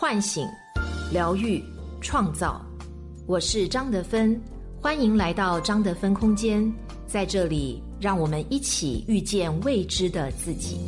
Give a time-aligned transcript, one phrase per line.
[0.00, 0.48] 唤醒、
[1.12, 1.62] 疗愈、
[2.00, 2.64] 创造。
[3.26, 4.40] 我是张德芬，
[4.80, 6.72] 欢迎来到张德芬空间，
[7.06, 10.80] 在这里，让我们一起遇见未知的自己。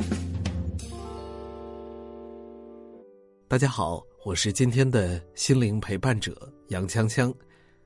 [3.47, 7.31] 大家好，我是今天的心灵陪伴者杨锵锵，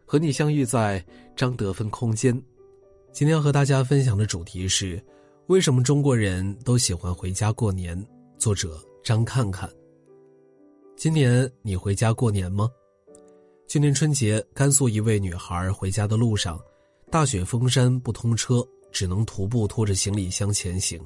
[0.06, 1.04] 和你相遇在
[1.36, 2.32] 张德芬空间。
[3.12, 4.98] 今天要和大家分享的主题是：
[5.48, 8.02] 为什么中国人都喜欢回家过年？
[8.38, 9.70] 作者张看看。
[10.98, 12.68] 今年你回家过年吗？
[13.68, 16.60] 去年春节，甘肃一位女孩回家的路上，
[17.12, 21.00] 大雪封山不通车，只能徒步拖着行李箱前行。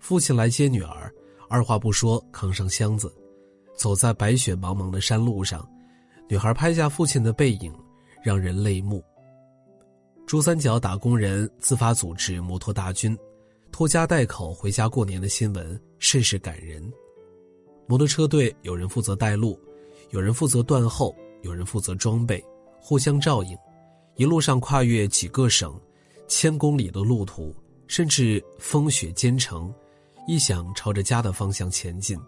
[0.00, 1.08] 父亲来接女儿，
[1.48, 3.14] 二话不说扛上箱子。
[3.76, 5.64] 走在白雪茫茫的山路上，
[6.28, 7.72] 女孩拍下父亲的背影，
[8.24, 9.00] 让人泪目。
[10.26, 13.16] 珠三角打工人自发组织摩托大军，
[13.70, 16.92] 拖家带口回家过年的新闻甚是感人。
[17.86, 19.58] 摩托车队有人负责带路，
[20.10, 22.44] 有人负责断后，有人负责装备，
[22.80, 23.56] 互相照应。
[24.16, 25.78] 一路上跨越几个省，
[26.26, 27.54] 千公里的路途，
[27.86, 29.72] 甚至风雪兼程，
[30.26, 32.18] 一想朝着家的方向前进。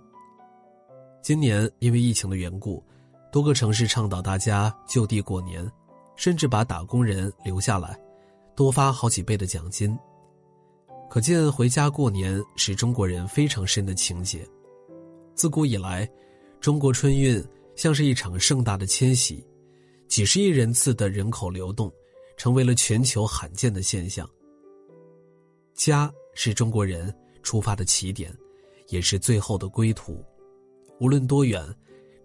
[1.23, 2.85] 今年因为疫情的缘故，
[3.33, 5.69] 多个城市倡导大家就地过年，
[6.15, 7.99] 甚至把打工人留下来，
[8.55, 9.99] 多发好几倍的奖金。
[11.11, 14.47] 可见回家过年是中国人非常深的情结。
[15.39, 16.11] 自古以来，
[16.59, 17.41] 中国春运
[17.77, 19.47] 像是一场盛大的迁徙，
[20.09, 21.89] 几十亿人次的人口流动，
[22.37, 24.29] 成为了全球罕见的现象。
[25.75, 28.37] 家是中国人出发的起点，
[28.89, 30.21] 也是最后的归途。
[30.99, 31.65] 无论多远，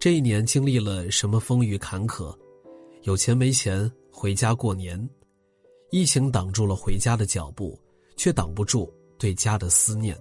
[0.00, 2.36] 这一年经历了什么风雨坎坷，
[3.02, 5.08] 有钱没钱回家过年，
[5.92, 7.78] 疫情挡住了回家的脚步，
[8.16, 10.20] 却挡不住对家的思念。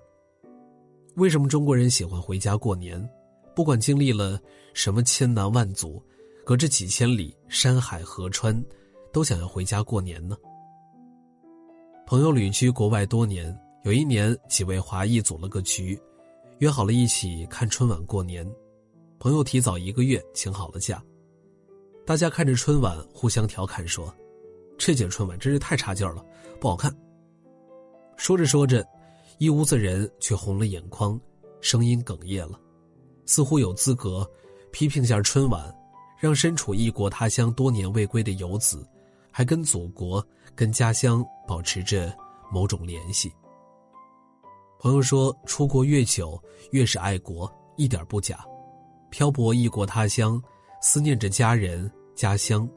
[1.16, 3.10] 为什么中国人喜欢回家过年？
[3.56, 4.40] 不管经历了
[4.74, 6.02] 什么千难万阻，
[6.44, 8.64] 隔着几千里山海河川，
[9.12, 10.36] 都想要回家过年呢？
[12.08, 16.00] 朋友旅居国外多年，有一年几位华裔组了个局。
[16.60, 18.50] 约好了一起看春晚过年，
[19.20, 21.04] 朋友提早一个月请好了假，
[22.06, 24.12] 大家看着春晚互相调侃说
[24.80, 26.26] ：“这届春晚真是太差劲了，
[26.60, 26.92] 不好看。”
[28.18, 28.86] 说着说着，
[29.38, 31.20] 一屋子人却红了眼眶，
[31.60, 32.60] 声音哽咽了，
[33.26, 34.30] 似乎有资格
[34.72, 35.74] 批评下春晚，
[36.20, 38.88] 让身处异国他乡多年未归的游子，
[39.32, 42.16] 还跟祖国、跟家乡保持着
[42.52, 43.32] 某种联系。
[44.80, 46.42] 朋友说：“出国越久，
[46.72, 48.46] 越是爱国，一点不假。
[49.10, 50.42] 漂泊异国他乡，
[50.82, 52.68] 思念着家人、家乡，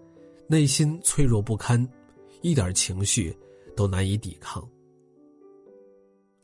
[0.49, 1.84] 内心脆弱不堪，
[2.43, 3.37] 一点情绪
[3.75, 4.66] 都难以抵抗。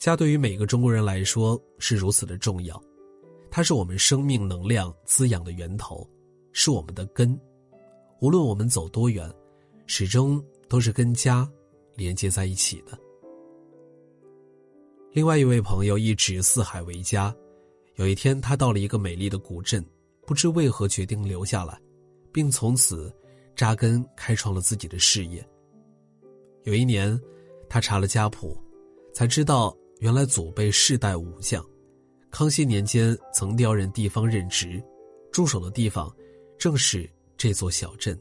[0.03, 2.83] 家对于每个中国人来说是如此的重要，
[3.49, 6.05] 它是我们生命能量滋养的源头，
[6.51, 7.41] 是我们的根。
[8.21, 9.33] 无论我们走多远，
[9.87, 11.49] 始终都是跟家
[11.95, 12.99] 连接在一起的。”
[15.15, 17.33] 另外一位朋友一直四海为家，
[17.95, 19.87] 有一天他到了一个美丽的古镇，
[20.27, 21.81] 不知为何决定留下来，
[22.33, 23.15] 并从此
[23.55, 25.49] 扎根开创了自己的事业。
[26.65, 27.17] 有一年，
[27.69, 28.61] 他查了家谱，
[29.15, 31.65] 才知道原来祖辈世代武将，
[32.29, 34.83] 康熙年间曾调任地方任职，
[35.31, 36.13] 驻守的地方
[36.59, 38.19] 正是这座小镇。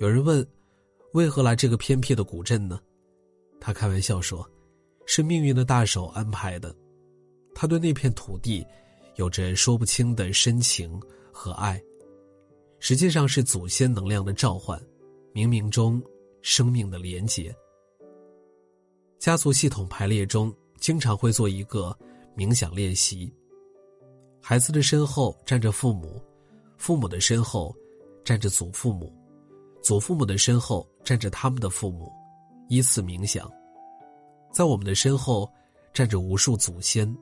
[0.00, 0.44] 有人问，
[1.12, 2.80] 为何来这个偏僻的古镇呢？
[3.60, 4.44] 他开玩笑说。
[5.04, 6.74] 是命运的大手安排的，
[7.54, 8.64] 他对那片土地
[9.16, 10.98] 有着说不清的深情
[11.32, 11.82] 和爱，
[12.78, 14.80] 实际上是祖先能量的召唤，
[15.34, 16.00] 冥冥中
[16.40, 17.54] 生命的连结。
[19.22, 21.96] 家族系统排列中经常会做一个
[22.36, 23.32] 冥想练习，
[24.40, 26.20] 孩子的身后站着父母，
[26.76, 27.72] 父母的身后
[28.24, 29.14] 站着祖父母，
[29.80, 32.10] 祖父母的身后站着他们的父母，
[32.68, 33.48] 依次冥想。
[34.50, 35.48] 在我们的身后，
[35.94, 37.16] 站着无数祖先，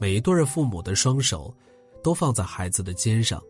[0.00, 1.54] 每一对父母的双手，
[2.02, 3.40] 都放在孩子的肩上，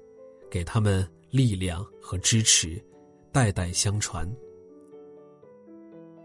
[0.51, 2.79] 给他们力量和支持，
[3.33, 4.31] 代代相传。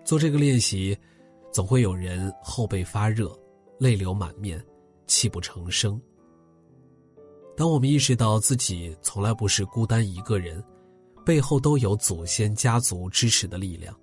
[0.03, 0.97] 做这个练习，
[1.51, 3.37] 总会有人后背发热，
[3.77, 4.63] 泪流满面，
[5.07, 5.99] 泣不成声。
[7.57, 10.63] 当我们意识到自己从来不是孤单一个人，
[11.25, 13.93] 背后都有祖先家族支持的力量，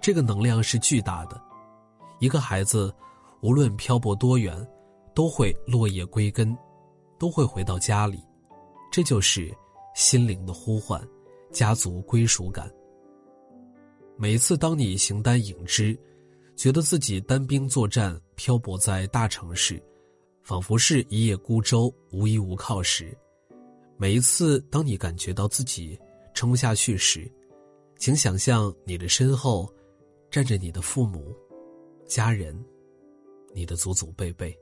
[0.00, 1.40] 这个能量是巨大的。
[2.20, 2.94] 一个孩子，
[3.40, 4.54] 无论漂泊多远，
[5.14, 6.56] 都会落叶归根，
[7.18, 8.22] 都会回到家里，
[8.90, 9.52] 这就是
[9.94, 11.02] 心灵的呼唤，
[11.50, 12.70] 家族归属感。
[14.18, 15.98] 每次当你形单影只，
[16.62, 19.82] 觉得自己单兵作战，漂泊在大城市，
[20.44, 23.18] 仿佛是一叶孤舟，无依无靠时。
[23.96, 25.98] 每一次当你感觉到自己
[26.34, 27.28] 撑不下去时，
[27.98, 29.68] 请想象你的身后
[30.30, 31.34] 站着你的父母、
[32.06, 32.56] 家人、
[33.52, 34.56] 你的祖祖辈辈，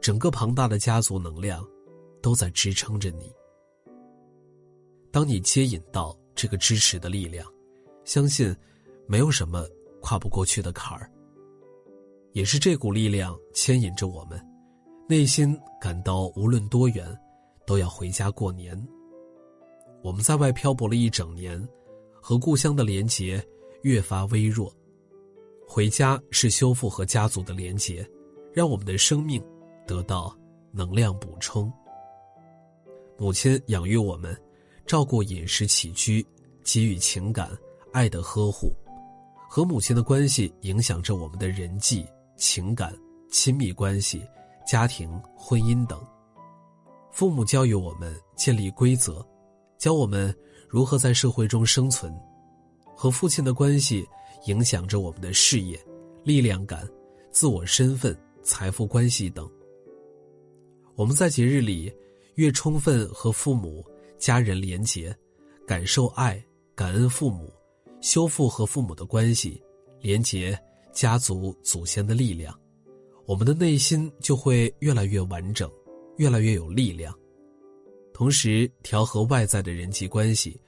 [0.00, 1.64] 整个庞大的家族能量
[2.20, 3.32] 都在支撑着你。
[5.12, 7.46] 当你接引到这个支持的力量，
[8.04, 8.52] 相信
[9.06, 9.64] 没有什么
[10.00, 11.10] 跨不过去的坎儿。
[12.32, 14.40] 也是这股力量牵引着我们，
[15.08, 17.06] 内心感到无论多远，
[17.66, 18.76] 都要回家过年。
[20.02, 21.66] 我们在外漂泊了一整年。
[22.20, 23.42] 和故乡的连结
[23.82, 24.70] 越发微弱，
[25.66, 28.06] 回家是修复和家族的连结，
[28.52, 29.42] 让我们的生命
[29.86, 30.36] 得到
[30.70, 31.72] 能量补充。
[33.16, 34.36] 母亲养育我们，
[34.84, 36.26] 照顾饮食起居，
[36.62, 37.48] 给予情感
[37.92, 38.74] 爱的呵护，
[39.48, 42.06] 和母亲的关系影响着我们的人际
[42.36, 42.94] 情感、
[43.30, 44.22] 亲密关系、
[44.66, 45.98] 家庭、婚姻等。
[47.10, 49.26] 父母教育我们建立规则，
[49.78, 50.32] 教我们。
[50.70, 52.14] 如何在社会中生存，
[52.94, 54.06] 和父亲的关系
[54.44, 55.82] 影响着我们的事业、
[56.22, 56.86] 力量感、
[57.30, 59.50] 自我身份、财富关系等。
[60.94, 61.90] 我们在节日里
[62.34, 63.82] 越充分和父母、
[64.18, 65.16] 家人连结，
[65.66, 66.38] 感受爱、
[66.74, 67.50] 感恩父母，
[68.00, 69.62] 修复和父母的关系，
[70.00, 70.58] 连结
[70.92, 72.58] 家族祖先的力量，
[73.26, 75.70] 我们的内心就会越来越完整，
[76.16, 77.12] 越来越有力量。
[78.12, 80.60] 同时，调和外在的人际关系，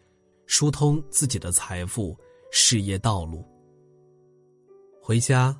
[0.46, 2.16] 疏通自己的财富、
[2.52, 3.44] 事业道路。
[5.00, 5.56] 回家，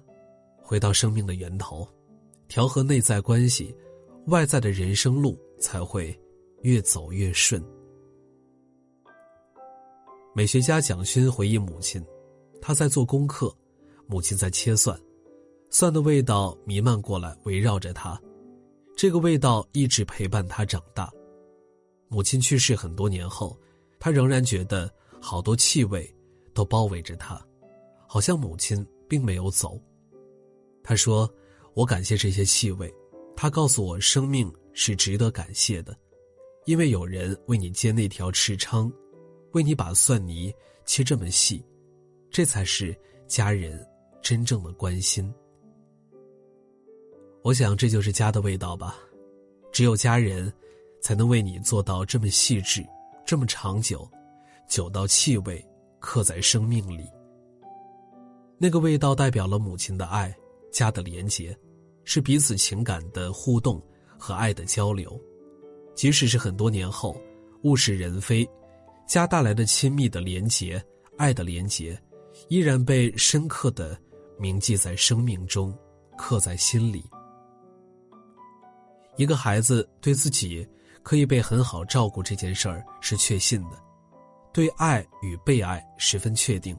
[0.63, 1.89] 回到生命的源头，
[2.47, 3.75] 调和内在关系，
[4.27, 6.17] 外在的人生路才会
[6.63, 7.61] 越走越顺。
[10.33, 12.05] 美学家蒋勋回忆母亲，
[12.63, 13.53] 他在做功课，
[14.07, 14.97] 母亲在切蒜，
[15.71, 18.21] 蒜的味道弥漫过来，围绕着他，
[18.97, 21.11] 这个味道一直陪伴他长大。
[22.09, 23.59] 母亲去世很多年后，
[23.99, 24.89] 他仍然觉得
[25.21, 26.09] 好多气味
[26.55, 27.45] 都包围着他，
[28.07, 29.81] 好像母亲并没有走。
[30.81, 31.29] 他说
[31.75, 32.93] ：“我感谢这些气味，
[33.37, 35.97] 他告诉我生命是值得感谢的，
[36.67, 38.91] 因为有人为你煎那条赤鲳，
[39.53, 40.53] 为你把蒜泥
[40.85, 41.65] 切这么细，
[42.31, 43.87] 这才是家人
[44.23, 45.33] 真正的关心。”
[47.43, 48.97] 我想这就是家的味道吧，
[49.73, 50.53] 只有家人。
[51.03, 52.87] 才能为你做到这么细致，
[53.25, 54.07] 这么长久，
[54.69, 55.67] 久到气味
[55.99, 57.09] 刻在生命里。
[58.59, 60.31] 那个味道代表了母亲的爱，
[60.71, 61.57] 家的连结，
[62.05, 63.83] 是彼此情感的互动
[64.19, 65.19] 和爱的交流。
[65.95, 67.19] 即使是很多年后，
[67.63, 68.47] 物是人非，
[69.11, 70.81] 家带来的亲密的连结、
[71.19, 72.01] 爱的连结，
[72.47, 74.01] 依然被深刻的
[74.39, 75.77] 铭记在生命中，
[76.17, 77.05] 刻在心里。
[79.17, 80.65] 一个孩子对自己。
[81.03, 83.83] 可以被很好照顾这件事儿是确信的，
[84.53, 86.77] 对爱与被爱十分确定。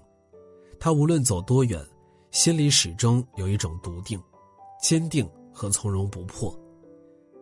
[0.80, 1.84] 他无论走多远，
[2.30, 4.22] 心里始终有一种笃定、
[4.80, 6.56] 坚定和从容不迫。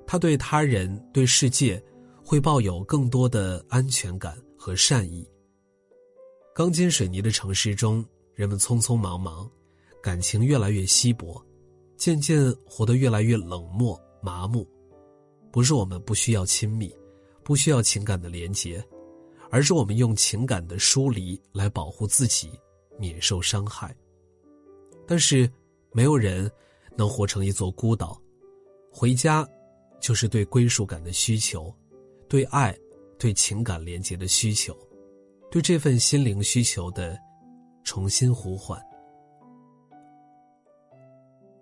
[0.08, 1.84] 他对他人、对世界，
[2.24, 5.26] 会抱有更多的安全感和善意。
[6.54, 9.50] 钢筋水泥的城市中，人们匆匆忙忙，
[10.04, 11.42] 感情越来越稀薄，
[11.96, 14.68] 渐渐活得越来越冷漠、麻木。
[15.50, 16.94] 不是我们不需要亲密，
[17.42, 18.84] 不需要情感的连结，
[19.50, 22.52] 而是我们用情感的疏离来保护自己，
[22.98, 23.96] 免受伤害。
[25.08, 25.50] 但是，
[25.92, 26.52] 没有人
[26.98, 28.22] 能活成一座孤岛。
[28.92, 29.48] 回家，
[30.02, 31.74] 就是对归属感的需求，
[32.28, 32.78] 对爱、
[33.20, 34.76] 对情感连接的需求，
[35.52, 37.16] 对这份心灵需求的
[37.84, 38.82] 重新呼唤。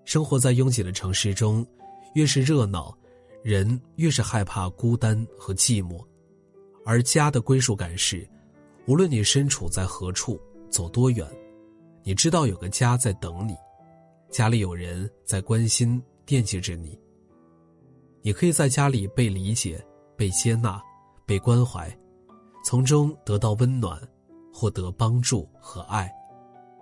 [0.05, 1.65] 生活在拥挤的城市中，
[2.13, 2.97] 越是热闹。
[3.43, 6.05] 人越是害怕孤单和寂寞，
[6.83, 8.27] 而家的归属感是，
[8.87, 10.37] 无论你身处在何处，
[10.69, 11.25] 走多远，
[12.03, 13.55] 你知道有个家在等你，
[14.29, 16.99] 家里有人在关心惦记着你。
[18.21, 19.81] 你可以在家里被理解、
[20.17, 20.83] 被接纳、
[21.27, 21.93] 被关怀，
[22.63, 24.01] 从中得到温暖，
[24.53, 26.09] 获得帮助和爱，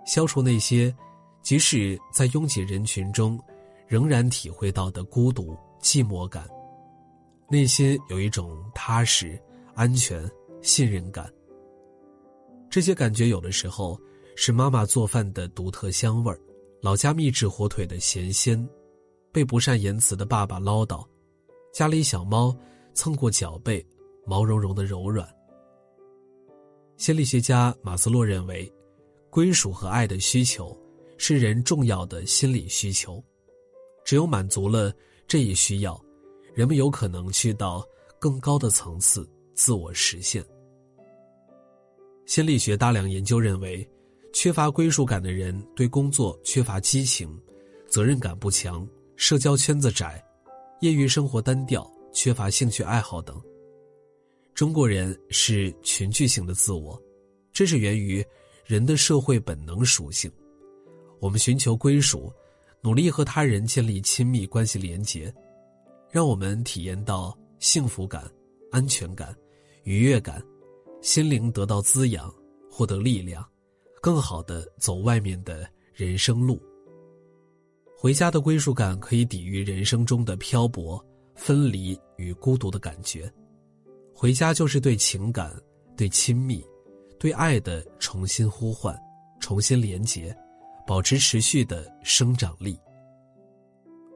[0.06, 0.94] 消除那些
[1.42, 3.38] 即使在拥挤人群中，
[3.88, 6.48] 仍然体会到的孤独、寂寞感。
[7.48, 9.36] 内心有一种踏实、
[9.74, 10.24] 安全、
[10.62, 11.28] 信任感。
[12.70, 13.98] 这些感觉有的时候
[14.36, 16.40] 是妈妈做饭的独特香味儿，
[16.80, 18.68] 老家秘制火腿的咸鲜，
[19.32, 21.04] 被不善言辞的爸爸唠叨，
[21.72, 22.56] 家里小猫
[22.94, 23.84] 蹭过脚背，
[24.26, 25.26] 毛茸茸的柔软。
[26.96, 28.70] 心理学家马斯洛认为，
[29.30, 30.76] 归属和爱的需求
[31.16, 33.22] 是人重要的心理需求，
[34.04, 34.92] 只有满足了
[35.28, 35.98] 这一需要，
[36.54, 37.86] 人们有可能去到
[38.18, 40.44] 更高的层次自我实现。
[42.24, 43.88] 心理学大量研究认为，
[44.32, 47.40] 缺乏归属感的人对工作缺乏激情，
[47.88, 50.24] 责任感不强，社交圈子窄，
[50.80, 53.40] 业余生活单调，缺乏兴趣爱好等。
[54.56, 56.98] 中国人是群聚性的自我，
[57.52, 58.24] 这是源于
[58.64, 60.32] 人的社会本能属性。
[61.20, 62.32] 我们寻求归属，
[62.80, 65.30] 努力和他人建立亲密关系连结，
[66.10, 68.32] 让我们体验到幸福感、
[68.72, 69.36] 安全感、
[69.84, 70.42] 愉悦感，
[71.02, 72.34] 心灵得到滋养，
[72.70, 73.46] 获得力量，
[74.00, 76.58] 更好的走外面的人生路。
[77.94, 83.30] 回家的归属感可以抵御人生中的漂泊、分离与孤独的感觉。
[84.16, 85.54] 回家就是对情感、
[85.96, 86.64] 对亲密、
[87.20, 88.98] 对爱的重新呼唤、
[89.38, 90.36] 重新连结。
[90.86, 92.78] 保持持续的生长力。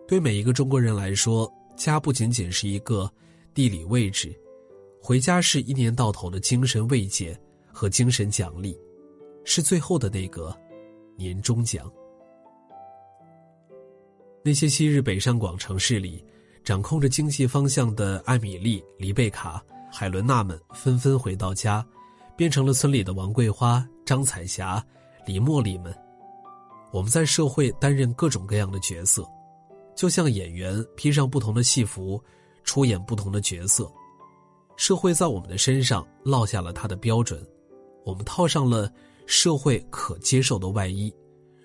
[0.07, 3.11] 对每一个中国人来说，家不仅仅是一个
[3.53, 4.33] 地理位置，
[5.03, 7.37] 回家是一年到头的精神慰藉
[7.73, 8.79] 和精神奖励，
[9.45, 10.57] 是最后的那个
[11.17, 11.91] 年终奖。
[14.45, 16.25] 那些昔日北上广城市里
[16.63, 19.61] 掌控着经济方向的艾米丽、黎贝卡、
[19.93, 21.85] 海伦娜们纷纷回到家，
[22.37, 24.85] 变成了村里的王桂花、张彩霞、
[25.27, 25.95] 李茉莉们。
[26.93, 29.25] 我们在社会担任各种各样的角色，
[29.95, 32.23] 就像演员披上不同的戏服，
[32.65, 33.91] 出演不同的角色。
[34.77, 37.47] 社会在我们的身上落下了它的标准，
[38.05, 38.91] 我们套上了
[39.27, 41.15] 社会可接受的外衣，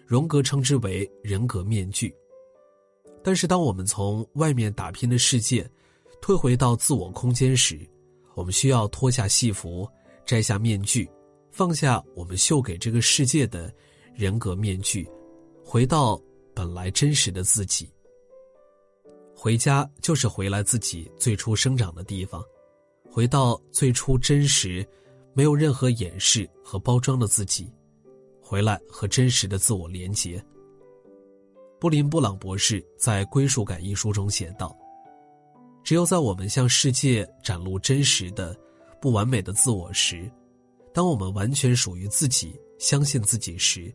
[0.06, 2.14] 荣格称之为人格面具。
[3.24, 5.68] 但是，当我们从外面打拼的世界
[6.22, 7.80] 退回到自我空间时，
[8.36, 9.90] 我们需要脱下戏服，
[10.26, 11.10] 摘下面具，
[11.52, 13.74] 放下我们秀给这个世界的
[14.14, 15.10] 人格面具。
[15.64, 16.22] 回到
[16.54, 17.90] 本来真实的自己。
[19.36, 22.44] 回家就是回来自己最初生长的地方，
[23.10, 24.88] 回到最初真实、
[25.34, 27.72] 没有任何掩饰和包装的自己，
[28.42, 30.44] 回来和真实的自我连结。
[31.80, 34.76] 布林布朗博士在《归属感》一书中写道
[35.86, 38.54] ：“只有在我们向世界展露真实的、
[39.00, 40.30] 不完美的自我时，
[40.92, 43.94] 当我们完全属于自己、相信自己时。”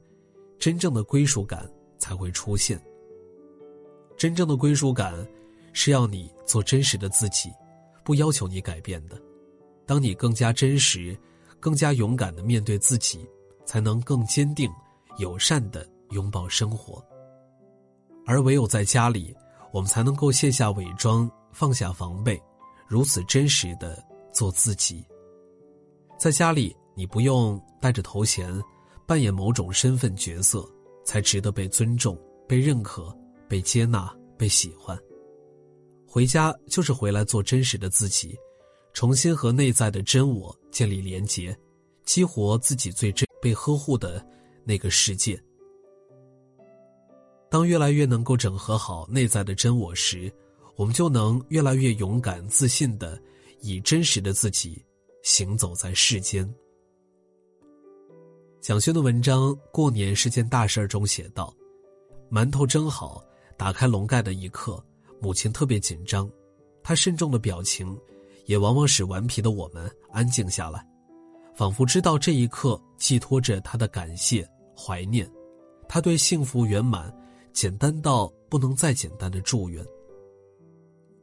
[0.61, 1.67] 真正的归属感
[1.99, 2.79] 才会出现。
[4.15, 5.27] 真正的归属感，
[5.73, 7.51] 是要你做真实的自己，
[8.05, 9.19] 不要求你改变的。
[9.87, 11.17] 当你更加真实、
[11.59, 13.27] 更加勇敢的面对自己，
[13.65, 14.71] 才能更坚定、
[15.17, 17.03] 友善的拥抱生活。
[18.27, 19.35] 而唯有在家里，
[19.73, 22.41] 我们才能够卸下伪装，放下防备，
[22.87, 24.03] 如此真实的
[24.33, 25.05] 做自己。
[26.19, 28.61] 在家里，你不用带着头衔。
[29.07, 30.65] 扮演某种身份角色，
[31.05, 32.17] 才值得被尊重、
[32.47, 33.13] 被认可、
[33.49, 34.97] 被接纳、被喜欢。
[36.07, 38.39] 回家就是回来做真实的自己，
[38.93, 41.59] 重新和内在的真我建立连结，
[42.05, 44.25] 激活自己最真、被呵护的
[44.65, 45.37] 那个世界。
[47.51, 50.33] 当越来越能够整合好内在的真我时，
[50.81, 53.21] 我们就能越来越勇敢、自信的
[53.61, 54.83] 以真实的自己
[55.23, 56.51] 行走在世间。
[58.63, 61.55] 蒋勋的文章《过年是件大事儿》中写道
[62.33, 63.23] ：“馒头蒸好，
[63.59, 64.83] 打开笼盖的一刻，
[65.21, 66.27] 母亲特别紧张，
[66.83, 67.95] 她慎重的表情，
[68.47, 70.83] 也往往使顽皮的我们安静下来，
[71.55, 75.31] 仿佛知道这一刻寄托着她的感谢、怀念，
[75.87, 77.15] 她对幸福圆满、
[77.53, 79.85] 简单到不能再简单的祝愿。”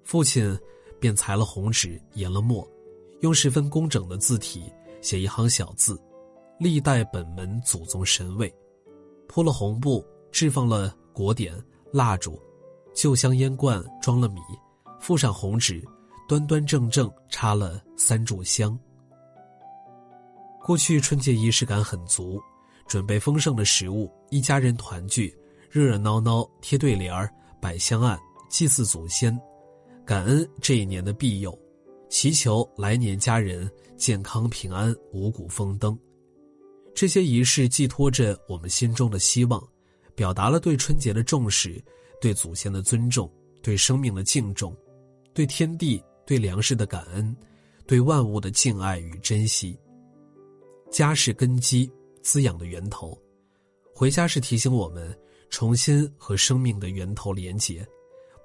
[0.07, 0.57] 父亲
[1.01, 2.65] 便裁了红纸，研了墨，
[3.19, 4.71] 用十分工整的字体
[5.01, 6.01] 写一行小字。
[6.57, 8.51] 历代本门祖宗神位，
[9.27, 11.53] 铺了红布，置放了果点、
[11.91, 12.41] 蜡烛，
[12.95, 14.39] 旧香烟罐装了米，
[14.97, 15.85] 附上红纸，
[16.25, 18.79] 端端正正插了三炷香。
[20.63, 22.41] 过去春节仪式感很足，
[22.87, 25.37] 准备丰盛的食物，一家人团聚，
[25.69, 28.17] 热热闹闹贴对联儿、摆香案，
[28.49, 29.37] 祭祀祖先，
[30.07, 31.53] 感恩这一年的庇佑，
[32.09, 35.99] 祈求来年家人健康平安、五谷丰登。
[36.95, 39.61] 这些仪式寄托着我们心中的希望，
[40.15, 41.83] 表达了对春节的重视，
[42.21, 43.29] 对祖先的尊重，
[43.61, 44.73] 对生命的敬重，
[45.33, 47.35] 对天地、对粮食的感恩，
[47.85, 49.77] 对万物的敬爱与珍惜。
[50.89, 53.11] 家是根基，滋养的源头；
[53.93, 55.13] 回家是提醒我们
[55.49, 57.85] 重新和生命的源头连结，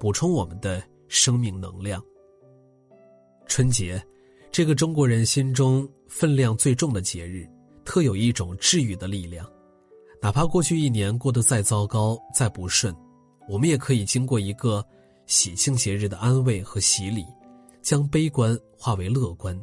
[0.00, 2.02] 补充我们的生命能量。
[3.46, 4.02] 春节，
[4.50, 7.46] 这个中国人心中分量最重的节日。
[7.84, 9.46] 特有一种治愈的力量，
[10.22, 12.94] 哪怕过去一年过得再糟糕、再不顺，
[13.48, 14.82] 我们也可以经过一个
[15.26, 17.26] 喜庆节日的安慰和洗礼，
[17.82, 19.60] 将悲观化为乐观，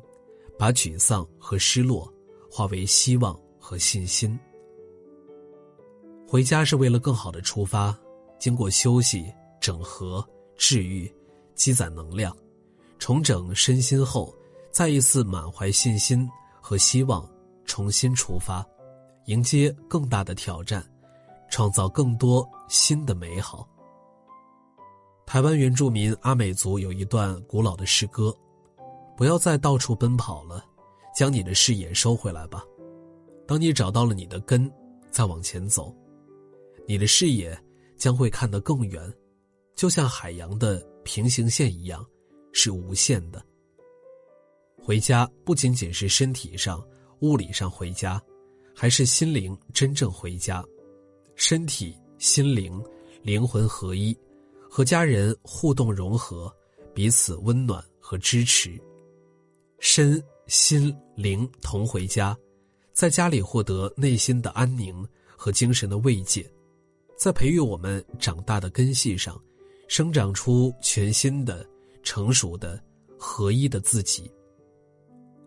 [0.58, 2.14] 把沮丧和失落
[2.52, 4.38] 化为希望和信心。
[6.28, 7.98] 回家是为了更好的出发，
[8.38, 10.24] 经过休息、整合、
[10.58, 11.12] 治愈、
[11.60, 12.34] 积攒能量、
[13.00, 14.34] 重整身心后，
[14.72, 16.26] 再一次满怀信心
[16.62, 17.30] 和希望，
[17.66, 18.66] 重新出发，
[19.26, 20.82] 迎接更大的挑战，
[21.50, 23.68] 创造更多新的美好。
[25.26, 28.34] 台湾原住民阿美族有一段古老的诗歌
[29.18, 30.64] ：“不要再到处奔跑了，
[31.14, 32.64] 将你的视野收回来吧。
[33.46, 34.72] 当你找到了你的根，
[35.12, 35.94] 再往前走。”
[36.88, 37.56] 你的视野
[37.98, 39.14] 将会看得更远，
[39.76, 42.06] 就像海洋的平行线一样，
[42.54, 43.44] 是无限的。
[44.80, 46.88] 回家不仅仅是身体上、
[47.22, 48.22] 物理上回家，
[48.76, 50.64] 还是心灵真正回家，
[51.34, 52.80] 身体、心灵、
[53.24, 54.16] 灵魂合一，
[54.70, 56.56] 和家人互动融合，
[56.94, 58.80] 彼此温暖和支持，
[59.80, 62.38] 身心灵同回家，
[62.94, 65.04] 在家里获得内心的安宁
[65.36, 66.48] 和精神的慰藉。
[67.18, 69.42] 在培育我们长大的根系上，
[69.90, 71.66] 生长出全新的、
[72.04, 72.80] 成熟的、
[73.18, 74.32] 合一的自己。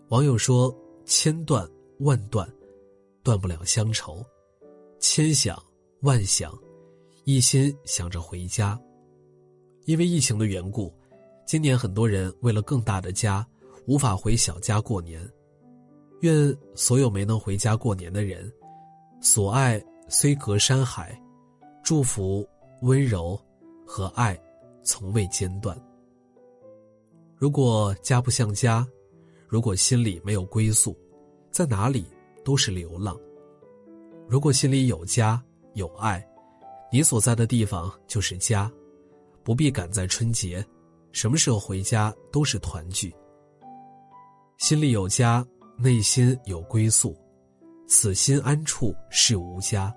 [0.08, 1.66] 网友说：“千断
[2.00, 2.46] 万断，
[3.22, 4.20] 断不了乡愁；
[4.98, 5.56] 千想
[6.00, 6.52] 万想，
[7.22, 8.78] 一心想着回家。”
[9.86, 10.92] 因为疫情的缘故，
[11.46, 13.46] 今年很多人为了更大的家，
[13.86, 15.22] 无法回小家过年。
[16.22, 18.52] 愿所有没能回家过年的人，
[19.20, 21.16] 所爱虽隔山海。
[21.84, 22.44] 祝福
[22.82, 23.40] 温柔
[23.92, 24.34] 和爱
[24.82, 25.78] 从未间断。
[27.36, 28.86] 如果家不像家，
[29.46, 30.96] 如果心里没有归宿，
[31.50, 32.06] 在哪里
[32.42, 33.14] 都是流浪。
[34.26, 35.44] 如果心里有家
[35.74, 36.26] 有爱，
[36.90, 38.72] 你所在的地方就是家，
[39.42, 40.64] 不必赶在春节，
[41.12, 43.14] 什么时候回家都是团聚。
[44.56, 45.46] 心里有家，
[45.76, 47.14] 内心有归宿，
[47.86, 49.94] 此心安处是吾家。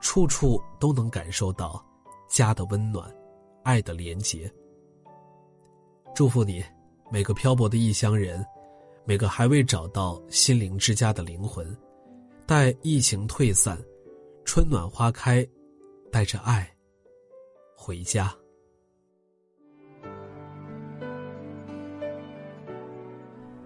[0.00, 1.84] 处处都能感受到
[2.30, 3.14] 家的温暖，
[3.66, 4.48] 爱的连结。
[6.14, 6.62] 祝福你，
[7.10, 8.46] 每个漂泊的异乡人，
[9.04, 11.76] 每个还未找到心灵之家的灵魂，
[12.46, 13.76] 待疫情退散，
[14.44, 15.44] 春暖花开，
[16.12, 16.72] 带着爱
[17.76, 18.32] 回家。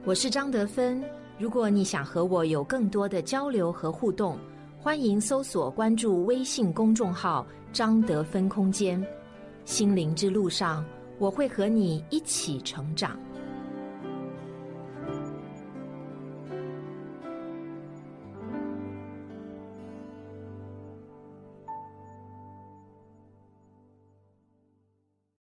[0.07, 1.05] 我是张德芬，
[1.39, 4.39] 如果你想和我有更多的交流和互动。
[4.83, 8.99] 欢迎搜索关注微信公众号“张德芬空间”，
[9.71, 10.85] 心灵之路上，
[11.17, 13.17] 我会和你一起成长。